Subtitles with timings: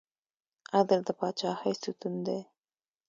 [0.77, 2.39] عدل د پاچاهۍ ستون دی